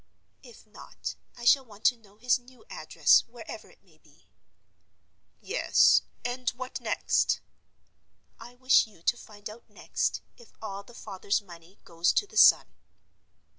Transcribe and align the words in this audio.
"If 0.41 0.65
not, 0.65 1.13
I 1.37 1.45
shall 1.45 1.63
want 1.63 1.85
to 1.85 1.95
know 1.95 2.17
his 2.17 2.39
new 2.39 2.65
address 2.71 3.23
wherever 3.27 3.69
it 3.69 3.83
may 3.83 3.99
be." 3.99 4.25
"Yes. 5.41 6.01
And 6.25 6.49
what 6.57 6.81
next?" 6.81 7.39
"I 8.39 8.55
wish 8.55 8.87
you 8.87 9.03
to 9.03 9.15
find 9.15 9.47
out 9.47 9.69
next 9.69 10.23
if 10.37 10.53
all 10.59 10.81
the 10.81 10.95
father's 10.95 11.39
money 11.43 11.77
goes 11.83 12.13
to 12.13 12.25
the 12.25 12.35
son." 12.35 12.73